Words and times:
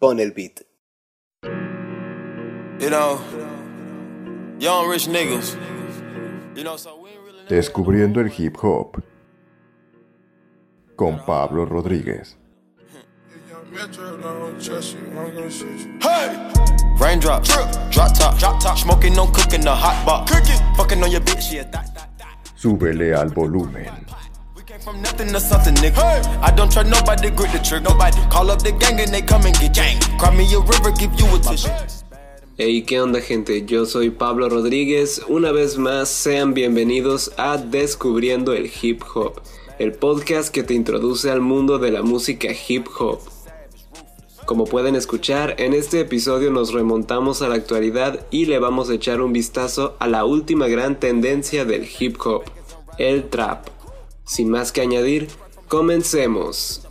pon 0.00 0.18
el 0.18 0.32
beat. 0.32 0.62
Descubriendo 7.48 8.20
el 8.20 8.32
hip 8.36 8.56
hop 8.62 9.02
con 10.96 11.24
Pablo 11.24 11.66
Rodríguez. 11.66 12.38
Súbele 22.54 23.14
al 23.14 23.28
volumen. 23.28 24.06
From 24.84 25.02
nothing 25.02 25.28
to 25.32 25.40
something, 25.40 25.74
nigga. 25.74 26.24
I 26.40 26.50
don't 26.52 26.72
trust 26.72 26.88
nobody, 26.88 27.28
grip 27.30 27.52
the 27.52 27.58
trick, 27.58 27.82
nobody. 27.82 28.16
Call 28.30 28.50
up 28.50 28.62
the 28.62 28.72
gang 28.72 28.98
and 28.98 29.12
they 29.12 29.20
come 29.20 29.44
and 29.44 29.54
get 29.60 29.74
gang. 29.74 30.00
Cry 30.18 30.34
me 30.34 30.44
a 30.54 30.58
river, 30.58 30.90
give 30.92 31.12
you 31.20 31.26
a 31.36 31.38
tissue. 31.38 31.68
Hey, 32.56 32.82
¿qué 32.82 33.00
onda 33.00 33.20
gente? 33.20 33.66
Yo 33.66 33.84
soy 33.84 34.08
Pablo 34.08 34.48
Rodríguez. 34.48 35.22
Una 35.28 35.52
vez 35.52 35.76
más, 35.76 36.08
sean 36.08 36.54
bienvenidos 36.54 37.32
a 37.36 37.58
Descubriendo 37.58 38.54
el 38.54 38.70
Hip 38.80 39.02
Hop, 39.14 39.42
el 39.78 39.92
podcast 39.92 40.48
que 40.48 40.62
te 40.62 40.72
introduce 40.72 41.30
al 41.30 41.42
mundo 41.42 41.78
de 41.78 41.90
la 41.90 42.02
música 42.02 42.48
hip 42.68 42.86
hop. 42.98 43.20
Como 44.46 44.64
pueden 44.64 44.96
escuchar, 44.96 45.56
en 45.58 45.74
este 45.74 46.00
episodio 46.00 46.50
nos 46.50 46.72
remontamos 46.72 47.42
a 47.42 47.48
la 47.48 47.54
actualidad 47.54 48.26
y 48.30 48.46
le 48.46 48.58
vamos 48.58 48.88
a 48.88 48.94
echar 48.94 49.20
un 49.20 49.34
vistazo 49.34 49.96
a 49.98 50.06
la 50.06 50.24
última 50.24 50.68
gran 50.68 50.98
tendencia 50.98 51.66
del 51.66 51.86
hip 51.98 52.16
hop, 52.24 52.44
el 52.98 53.28
trap. 53.28 53.68
Sin 54.24 54.50
más 54.50 54.72
que 54.72 54.80
añadir, 54.80 55.28
comencemos. 55.68 56.86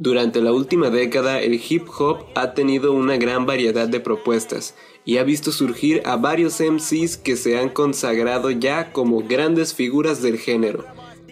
Durante 0.00 0.40
la 0.42 0.52
última 0.52 0.90
década, 0.90 1.40
el 1.40 1.54
hip 1.54 1.88
hop 1.98 2.26
ha 2.34 2.52
tenido 2.54 2.92
una 2.92 3.16
gran 3.16 3.46
variedad 3.46 3.88
de 3.88 4.00
propuestas 4.00 4.74
y 5.04 5.18
ha 5.18 5.22
visto 5.22 5.52
surgir 5.52 6.02
a 6.04 6.16
varios 6.16 6.60
MCs 6.60 7.16
que 7.16 7.36
se 7.36 7.58
han 7.58 7.68
consagrado 7.68 8.50
ya 8.50 8.92
como 8.92 9.22
grandes 9.22 9.72
figuras 9.72 10.20
del 10.20 10.38
género, 10.38 10.84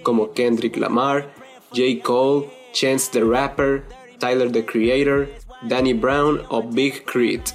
como 0.03 0.33
Kendrick 0.33 0.77
Lamar, 0.77 1.35
J. 1.71 2.03
Cole, 2.03 2.47
Chance 2.73 3.09
the 3.09 3.25
Rapper, 3.25 3.85
Tyler 4.19 4.49
the 4.49 4.63
Creator, 4.63 5.29
Danny 5.69 5.93
Brown 5.93 6.41
o 6.51 6.63
Big 6.63 7.05
Crit. 7.05 7.55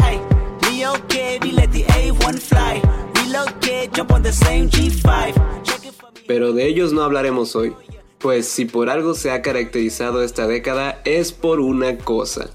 Hey, 0.00 0.20
Leo 0.68 0.94
kid, 1.08 1.44
we 1.44 1.52
let 1.52 1.72
the 1.72 1.84
A1 1.84 2.38
fly. 2.38 2.80
Relocate, 3.22 3.92
jump 3.92 4.12
on 4.12 4.22
the 4.22 4.32
same 4.32 4.68
G5. 4.70 5.34
Check 5.64 5.86
it 5.86 5.94
for 5.94 6.10
me. 6.12 6.20
Pero 6.26 6.52
de 6.52 6.66
ellos 6.66 6.92
no 6.92 7.02
hablaremos 7.02 7.54
hoy, 7.56 7.74
pues 8.18 8.48
si 8.48 8.64
por 8.64 8.90
algo 8.90 9.14
se 9.14 9.30
ha 9.30 9.42
caracterizado 9.42 10.22
esta 10.22 10.46
década 10.46 11.00
es 11.04 11.32
por 11.32 11.60
una 11.60 11.96
cosa. 11.98 12.50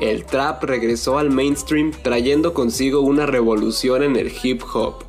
El 0.00 0.24
trap 0.26 0.62
regresó 0.62 1.18
al 1.18 1.30
mainstream 1.30 1.90
trayendo 1.90 2.54
consigo 2.54 3.00
una 3.00 3.26
revolución 3.26 4.04
en 4.04 4.14
el 4.14 4.32
hip 4.42 4.62
hop, 4.72 5.04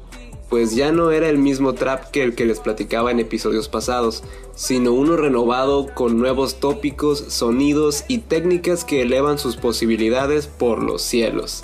pues 0.50 0.74
ya 0.74 0.92
no 0.92 1.12
era 1.12 1.30
el 1.30 1.38
mismo 1.38 1.74
trap 1.74 2.10
que 2.10 2.24
el 2.24 2.34
que 2.34 2.46
les 2.46 2.60
platicaba 2.60 3.12
en 3.12 3.20
episodios 3.20 3.70
pasados, 3.70 4.24
sino 4.56 4.92
uno 4.94 5.16
renovado 5.16 5.94
con 5.94 6.18
nuevos 6.18 6.60
tópicos, 6.60 7.24
sonidos 7.28 8.04
y 8.08 8.18
técnicas 8.18 8.84
que 8.84 9.04
elevan 9.04 9.38
sus 9.38 9.58
posibilidades 9.58 10.48
por 10.48 10.82
los 10.82 11.04
cielos. 11.04 11.64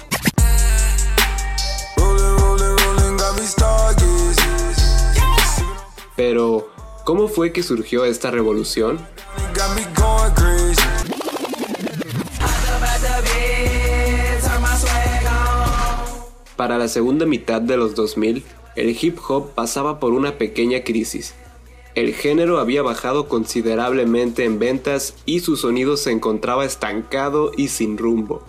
Pero, 6.16 6.70
¿cómo 7.04 7.28
fue 7.28 7.52
que 7.52 7.64
surgió 7.64 8.06
esta 8.06 8.30
revolución? 8.30 9.00
Para 16.56 16.78
la 16.78 16.88
segunda 16.88 17.26
mitad 17.26 17.62
de 17.62 17.76
los 17.76 17.96
2000, 17.96 18.44
el 18.76 18.98
hip 19.00 19.18
hop 19.28 19.52
pasaba 19.54 20.00
por 20.00 20.14
una 20.14 20.38
pequeña 20.38 20.84
crisis. 20.84 21.34
El 21.96 22.14
género 22.14 22.60
había 22.60 22.82
bajado 22.82 23.28
considerablemente 23.28 24.46
en 24.46 24.60
ventas 24.60 25.16
y 25.26 25.40
su 25.40 25.58
sonido 25.58 25.98
se 25.98 26.12
encontraba 26.12 26.66
estancado 26.66 27.52
y 27.56 27.70
sin 27.70 27.98
rumbo. 27.98 28.42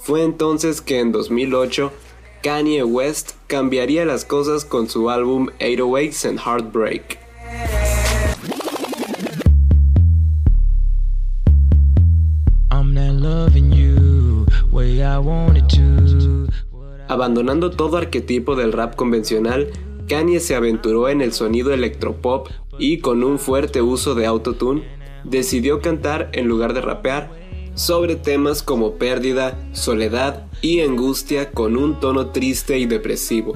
Fue 0.00 0.22
entonces 0.22 0.80
que 0.80 1.00
en 1.00 1.12
2008 1.12 1.92
Kanye 2.42 2.84
West 2.84 3.32
cambiaría 3.46 4.04
las 4.04 4.24
cosas 4.24 4.64
con 4.64 4.88
su 4.88 5.10
álbum 5.10 5.48
808s 5.58 6.28
and 6.28 6.40
Heartbreak. 6.40 7.24
Abandonando 17.14 17.70
todo 17.70 17.96
arquetipo 17.96 18.56
del 18.56 18.72
rap 18.72 18.96
convencional, 18.96 19.70
Kanye 20.08 20.40
se 20.40 20.56
aventuró 20.56 21.08
en 21.08 21.20
el 21.20 21.32
sonido 21.32 21.72
electropop 21.72 22.48
y 22.76 22.98
con 22.98 23.22
un 23.22 23.38
fuerte 23.38 23.82
uso 23.82 24.16
de 24.16 24.26
autotune, 24.26 24.82
decidió 25.22 25.80
cantar 25.80 26.28
en 26.32 26.48
lugar 26.48 26.74
de 26.74 26.80
rapear 26.80 27.30
sobre 27.76 28.16
temas 28.16 28.64
como 28.64 28.96
pérdida, 28.96 29.56
soledad 29.70 30.48
y 30.60 30.80
angustia 30.80 31.52
con 31.52 31.76
un 31.76 32.00
tono 32.00 32.32
triste 32.32 32.80
y 32.80 32.86
depresivo. 32.86 33.54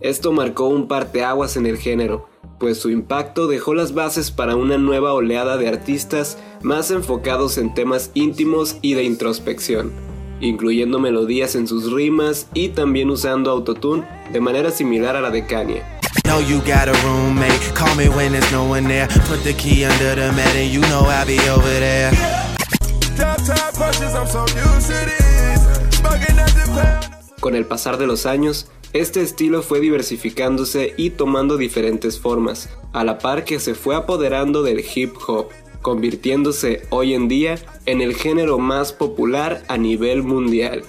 Esto 0.00 0.30
marcó 0.30 0.68
un 0.68 0.86
parteaguas 0.86 1.56
en 1.56 1.66
el 1.66 1.76
género, 1.76 2.28
pues 2.64 2.78
su 2.78 2.88
impacto 2.88 3.46
dejó 3.46 3.74
las 3.74 3.92
bases 3.92 4.30
para 4.30 4.56
una 4.56 4.78
nueva 4.78 5.12
oleada 5.12 5.58
de 5.58 5.68
artistas 5.68 6.38
más 6.62 6.90
enfocados 6.90 7.58
en 7.58 7.74
temas 7.74 8.10
íntimos 8.14 8.76
y 8.80 8.94
de 8.94 9.02
introspección, 9.02 9.92
incluyendo 10.40 10.98
melodías 10.98 11.56
en 11.56 11.68
sus 11.68 11.92
rimas 11.92 12.46
y 12.54 12.70
también 12.70 13.10
usando 13.10 13.50
autotune 13.50 14.08
de 14.32 14.40
manera 14.40 14.70
similar 14.70 15.14
a 15.14 15.20
la 15.20 15.30
de 15.30 15.44
Kanye. 15.44 15.82
Know 16.24 16.40
you 16.40 16.60
got 16.60 16.88
a 16.88 16.94
roommate. 17.04 17.60
Call 17.74 17.94
me 17.96 18.08
when 18.08 18.32
there's 18.32 18.50
no 18.50 18.64
one 18.64 18.88
there. 18.88 19.08
Put 19.28 19.44
the 19.44 19.52
key 19.52 19.84
under 19.84 20.14
the 20.14 20.32
mat 20.32 20.56
and 20.56 20.72
you 20.72 20.80
know 20.88 21.04
I'll 21.04 21.26
be 21.26 21.38
over 21.50 21.68
there. 21.68 22.12
Top 23.18 23.44
top 23.44 23.74
punches, 23.74 24.14
I'm 24.14 24.26
so 24.26 24.40
used 24.56 24.86
to 24.86 25.04
this. 25.04 25.98
Smoking 25.98 26.38
at 26.38 26.48
the 26.54 26.64
pound. 26.72 27.40
Con 27.40 27.56
el 27.56 27.66
pasar 27.66 27.98
de 27.98 28.06
los 28.06 28.24
años, 28.24 28.68
este 28.94 29.22
estilo 29.22 29.62
fue 29.62 29.80
diversificándose 29.80 30.94
y 30.96 31.10
tomando 31.10 31.56
diferentes 31.56 32.20
formas, 32.20 32.70
a 32.92 33.02
la 33.02 33.18
par 33.18 33.44
que 33.44 33.58
se 33.58 33.74
fue 33.74 33.96
apoderando 33.96 34.62
del 34.62 34.84
hip 34.94 35.16
hop, 35.26 35.48
convirtiéndose 35.82 36.82
hoy 36.90 37.12
en 37.12 37.26
día 37.26 37.58
en 37.86 38.00
el 38.00 38.14
género 38.14 38.58
más 38.58 38.92
popular 38.92 39.64
a 39.66 39.76
nivel 39.78 40.22
mundial. 40.22 40.84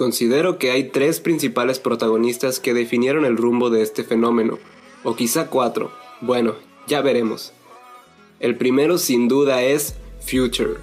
Considero 0.00 0.56
que 0.56 0.70
hay 0.70 0.84
tres 0.84 1.20
principales 1.20 1.78
protagonistas 1.78 2.58
que 2.58 2.72
definieron 2.72 3.26
el 3.26 3.36
rumbo 3.36 3.68
de 3.68 3.82
este 3.82 4.02
fenómeno, 4.02 4.58
o 5.04 5.14
quizá 5.14 5.48
cuatro, 5.48 5.92
bueno, 6.22 6.54
ya 6.86 7.02
veremos. 7.02 7.52
El 8.38 8.56
primero 8.56 8.96
sin 8.96 9.28
duda 9.28 9.62
es 9.62 9.96
Future. 10.26 10.76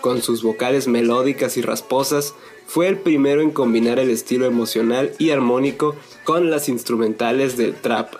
Con 0.00 0.22
sus 0.22 0.44
vocales 0.44 0.86
melódicas 0.86 1.56
y 1.56 1.62
rasposas, 1.62 2.34
fue 2.68 2.86
el 2.86 2.98
primero 2.98 3.40
en 3.40 3.50
combinar 3.50 3.98
el 3.98 4.10
estilo 4.10 4.46
emocional 4.46 5.10
y 5.18 5.30
armónico 5.30 5.96
con 6.22 6.52
las 6.52 6.68
instrumentales 6.68 7.56
del 7.56 7.74
trap, 7.74 8.14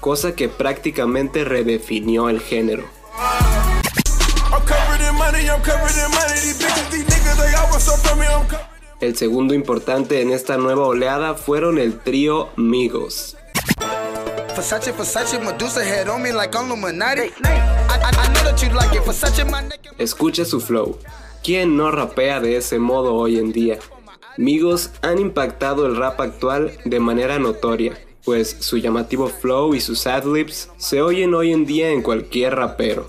cosa 0.00 0.36
que 0.36 0.50
prácticamente 0.50 1.46
redefinió 1.46 2.28
el 2.28 2.40
género. 2.40 2.99
El 9.00 9.16
segundo 9.16 9.54
importante 9.54 10.20
en 10.20 10.30
esta 10.30 10.56
nueva 10.56 10.86
oleada 10.86 11.34
fueron 11.34 11.78
el 11.78 11.98
trío 11.98 12.50
Migos. 12.56 13.36
Escucha 19.98 20.44
su 20.44 20.60
flow. 20.60 20.98
¿Quién 21.42 21.76
no 21.76 21.90
rapea 21.90 22.40
de 22.40 22.56
ese 22.56 22.78
modo 22.78 23.14
hoy 23.14 23.38
en 23.38 23.52
día? 23.52 23.78
Migos 24.36 24.90
han 25.02 25.18
impactado 25.18 25.86
el 25.86 25.96
rap 25.96 26.20
actual 26.20 26.72
de 26.84 27.00
manera 27.00 27.38
notoria, 27.38 27.98
pues 28.24 28.56
su 28.60 28.78
llamativo 28.78 29.28
flow 29.28 29.74
y 29.74 29.80
sus 29.80 30.06
adlibs 30.06 30.68
se 30.76 31.02
oyen 31.02 31.34
hoy 31.34 31.52
en 31.52 31.66
día 31.66 31.90
en 31.90 32.02
cualquier 32.02 32.56
rapero. 32.56 33.08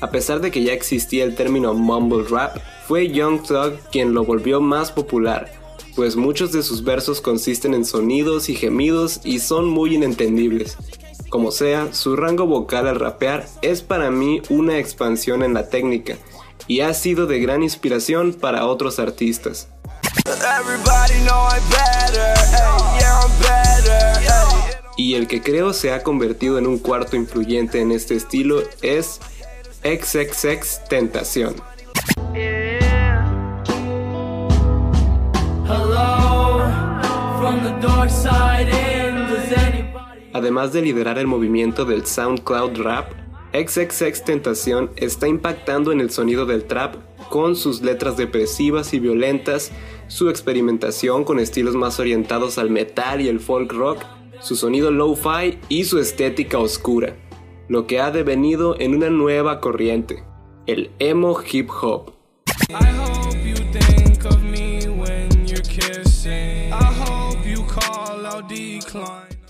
A 0.00 0.10
pesar 0.10 0.40
de 0.40 0.50
que 0.50 0.62
ya 0.62 0.72
existía 0.72 1.24
el 1.24 1.34
término 1.34 1.74
mumble 1.74 2.24
rap, 2.28 2.56
fue 2.86 3.08
Young 3.08 3.42
Thug 3.42 3.78
quien 3.90 4.12
lo 4.14 4.24
volvió 4.24 4.60
más 4.60 4.92
popular, 4.92 5.52
pues 5.94 6.16
muchos 6.16 6.52
de 6.52 6.62
sus 6.62 6.82
versos 6.84 7.20
consisten 7.20 7.74
en 7.74 7.84
sonidos 7.84 8.48
y 8.48 8.54
gemidos 8.54 9.20
y 9.24 9.38
son 9.38 9.68
muy 9.68 9.94
inentendibles. 9.94 10.76
Como 11.28 11.50
sea, 11.50 11.92
su 11.92 12.16
rango 12.16 12.46
vocal 12.46 12.86
al 12.86 13.00
rapear 13.00 13.46
es 13.62 13.82
para 13.82 14.10
mí 14.10 14.42
una 14.50 14.78
expansión 14.78 15.42
en 15.42 15.54
la 15.54 15.68
técnica 15.68 16.16
y 16.66 16.80
ha 16.80 16.94
sido 16.94 17.26
de 17.26 17.40
gran 17.40 17.62
inspiración 17.62 18.34
para 18.34 18.66
otros 18.66 18.98
artistas. 18.98 19.68
Y 24.96 25.14
el 25.14 25.26
que 25.26 25.42
creo 25.42 25.72
se 25.72 25.92
ha 25.92 26.02
convertido 26.02 26.58
en 26.58 26.66
un 26.66 26.78
cuarto 26.78 27.16
influyente 27.16 27.80
en 27.80 27.90
este 27.90 28.14
estilo 28.14 28.62
es 28.80 29.20
XXX 29.84 30.80
Tentación. 30.88 31.56
Además 40.32 40.72
de 40.72 40.80
liderar 40.80 41.18
el 41.18 41.26
movimiento 41.26 41.84
del 41.84 42.06
SoundCloud 42.06 42.80
Rap, 42.80 43.12
XXX 43.52 44.24
Tentación 44.24 44.90
está 44.96 45.28
impactando 45.28 45.92
en 45.92 46.00
el 46.00 46.10
sonido 46.10 46.46
del 46.46 46.64
trap 46.64 46.96
con 47.28 47.54
sus 47.54 47.82
letras 47.82 48.16
depresivas 48.16 48.94
y 48.94 49.00
violentas, 49.00 49.70
su 50.08 50.30
experimentación 50.30 51.24
con 51.24 51.38
estilos 51.38 51.74
más 51.74 52.00
orientados 52.00 52.56
al 52.56 52.70
metal 52.70 53.20
y 53.20 53.28
el 53.28 53.38
folk 53.38 53.70
rock, 53.70 54.02
su 54.40 54.56
sonido 54.56 54.90
lo-fi 54.90 55.58
y 55.68 55.84
su 55.84 55.98
estética 55.98 56.58
oscura, 56.58 57.14
lo 57.68 57.86
que 57.86 58.00
ha 58.00 58.10
devenido 58.10 58.78
en 58.78 58.94
una 58.94 59.10
nueva 59.10 59.60
corriente, 59.60 60.24
el 60.66 60.90
emo 60.98 61.38
hip 61.50 61.70
hop. 61.70 62.12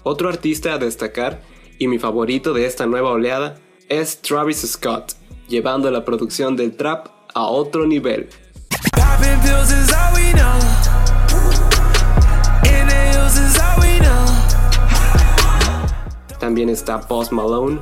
Otro 0.03 0.29
artista 0.29 0.75
a 0.75 0.79
destacar, 0.79 1.43
y 1.79 1.89
mi 1.89 1.99
favorito 1.99 2.53
de 2.53 2.67
esta 2.67 2.87
nueva 2.87 3.11
oleada, 3.11 3.57
es 3.89 4.21
Travis 4.23 4.63
Scott, 4.67 5.13
llevando 5.49 5.91
la 5.91 6.05
producción 6.05 6.57
del 6.57 6.77
trap 6.77 7.09
a 7.35 7.47
otro 7.47 7.87
nivel. 7.87 8.29
También 16.39 16.69
está 16.69 17.01
Post 17.01 17.33
Malone. 17.33 17.81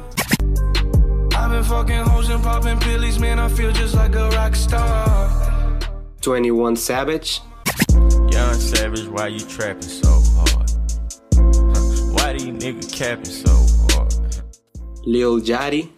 21 6.23 6.77
Savage. 6.77 7.41
Young 8.31 8.55
Savage, 8.55 9.09
why 9.09 9.27
you 9.27 9.41
trapping 9.41 9.83
so 9.83 10.23
hard? 10.37 10.71
Why 12.15 12.33
these 12.33 12.47
niggas 12.47 12.93
capping 12.93 13.25
so 13.25 13.51
hard? 13.93 14.15
Lil 15.05 15.41
Yachty. 15.41 15.91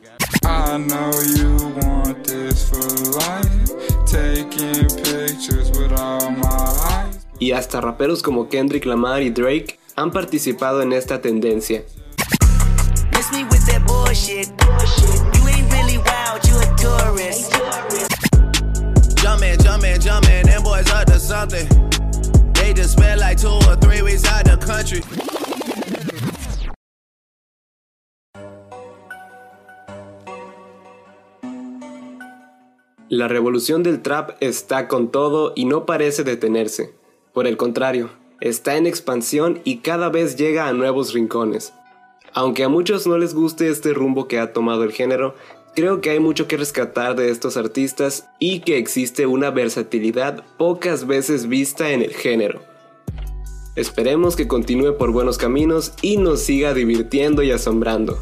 I 0.44 0.78
know 0.78 1.12
you 1.36 1.56
want 1.78 2.24
this 2.24 2.68
for 2.68 2.80
life. 3.18 4.06
Taking 4.06 4.88
pictures 5.04 5.70
with 5.72 5.92
all 5.92 6.30
my 6.30 6.48
eyes. 6.48 7.26
Y 7.38 7.52
hasta 7.52 7.80
raperos 7.82 8.22
como 8.22 8.48
Kendrick 8.48 8.86
Lamar 8.86 9.22
y 9.22 9.28
Drake 9.28 9.78
han 9.94 10.10
participado 10.10 10.80
en 10.80 10.94
esta 10.94 11.20
tendencia. 11.20 11.84
Miss 13.12 13.30
me 13.30 13.44
with 13.44 13.66
that 13.66 13.86
bullshit. 13.86 14.48
You 15.02 15.12
ain't 15.12 15.33
really 15.84 15.98
wild, 15.98 16.46
you 16.46 16.56
a 16.56 16.66
tourist. 16.76 17.52
Jumpin', 19.16 19.58
jumpin', 19.58 20.00
jumpin', 20.00 20.46
them 20.46 20.62
boys 20.62 20.90
up 20.90 21.06
to 21.06 21.18
something. 21.18 21.68
They 22.54 22.72
just 22.72 22.92
spent 22.92 23.20
like 23.20 23.38
two 23.38 23.58
or 23.68 23.76
three 23.76 24.02
weeks 24.02 24.24
out 24.26 24.44
the 24.44 24.56
country. 24.58 25.02
La 33.08 33.28
revolución 33.28 33.82
del 33.82 34.02
trap 34.02 34.36
está 34.40 34.88
con 34.88 35.10
todo 35.12 35.52
y 35.54 35.66
no 35.66 35.86
parece 35.86 36.24
detenerse. 36.24 36.94
Por 37.32 37.46
el 37.46 37.56
contrario, 37.56 38.10
está 38.40 38.76
en 38.76 38.86
expansión 38.86 39.60
y 39.64 39.78
cada 39.78 40.08
vez 40.08 40.36
llega 40.36 40.66
a 40.66 40.72
nuevos 40.72 41.12
rincones. 41.12 41.72
Aunque 42.32 42.64
a 42.64 42.68
muchos 42.68 43.06
no 43.06 43.16
les 43.16 43.32
guste 43.32 43.68
este 43.68 43.92
rumbo 43.92 44.26
que 44.26 44.40
ha 44.40 44.52
tomado 44.52 44.82
el 44.82 44.90
género, 44.90 45.36
creo 45.74 46.00
que 46.00 46.10
hay 46.10 46.20
mucho 46.20 46.46
que 46.46 46.56
rescatar 46.56 47.16
de 47.16 47.30
estos 47.30 47.56
artistas 47.56 48.28
y 48.38 48.60
que 48.60 48.78
existe 48.78 49.26
una 49.26 49.50
versatilidad 49.50 50.44
pocas 50.56 51.06
veces 51.06 51.48
vista 51.48 51.90
en 51.90 52.02
el 52.02 52.14
género. 52.14 52.62
Esperemos 53.74 54.36
que 54.36 54.46
continúe 54.46 54.96
por 54.96 55.10
buenos 55.10 55.36
caminos 55.36 55.94
y 56.00 56.16
nos 56.16 56.40
siga 56.40 56.74
divirtiendo 56.74 57.42
y 57.42 57.50
asombrando. 57.50 58.18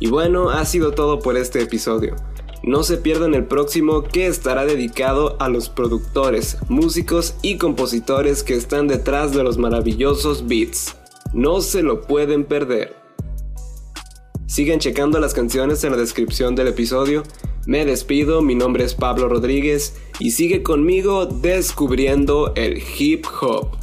Y 0.00 0.08
bueno, 0.08 0.50
ha 0.50 0.64
sido 0.64 0.92
todo 0.92 1.20
por 1.20 1.36
este 1.36 1.62
episodio. 1.62 2.16
No 2.64 2.84
se 2.84 2.96
pierdan 2.96 3.34
el 3.34 3.44
próximo 3.44 4.02
que 4.02 4.26
estará 4.28 4.64
dedicado 4.64 5.36
a 5.40 5.48
los 5.48 5.68
productores, 5.68 6.56
músicos 6.68 7.34
y 7.42 7.58
compositores 7.58 8.42
que 8.42 8.54
están 8.54 8.88
detrás 8.88 9.32
de 9.32 9.42
los 9.42 9.58
maravillosos 9.58 10.46
beats. 10.46 10.96
No 11.32 11.60
se 11.62 11.82
lo 11.82 12.02
pueden 12.02 12.44
perder. 12.44 12.94
Sigan 14.46 14.80
checando 14.80 15.18
las 15.18 15.32
canciones 15.32 15.82
en 15.82 15.92
la 15.92 15.96
descripción 15.96 16.54
del 16.54 16.68
episodio. 16.68 17.22
Me 17.66 17.86
despido, 17.86 18.42
mi 18.42 18.54
nombre 18.54 18.84
es 18.84 18.94
Pablo 18.94 19.28
Rodríguez 19.28 19.96
y 20.18 20.32
sigue 20.32 20.62
conmigo 20.62 21.24
descubriendo 21.24 22.52
el 22.54 22.82
hip 22.98 23.24
hop. 23.40 23.81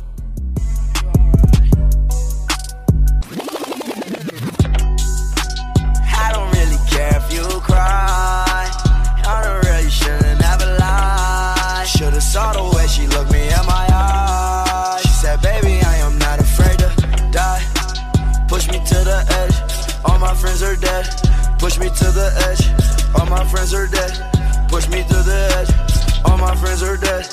Friends 20.60 20.78
are 20.78 20.82
dead. 20.82 21.60
Push 21.60 21.80
me 21.80 21.88
to 21.88 22.12
the 22.12 22.28
edge. 22.48 23.16
All 23.16 23.25
my 23.25 23.44
friends 23.46 23.74
are 23.74 23.88
dead. 23.88 24.68
Push 24.70 24.89
me 24.89 25.04
to 25.04 25.24
the 25.24 25.39
edge. 25.58 26.25
All 26.25 26.38
my 26.38 26.56
friends 26.56 26.84
are 26.84 26.98
dead. 26.98 27.25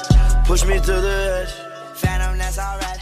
Push 0.45 0.64
me 0.64 0.78
to 0.80 1.00
the 1.00 1.42
edge. 1.42 1.52
Phantom, 1.97 2.38
that's 2.38 2.59
alright. 2.59 2.95